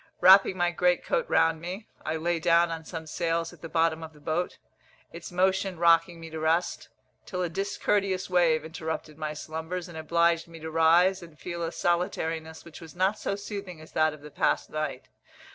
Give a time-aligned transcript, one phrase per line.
[0.19, 4.01] Wrapping my great coat round me, I lay down on some sails at the bottom
[4.01, 4.57] of the boat,
[5.13, 6.89] its motion rocking me to rest,
[7.27, 11.71] till a discourteous wave interrupted my slumbers, and obliged me to rise and feel a
[11.71, 15.07] solitariness which was not so soothing as that of the past night.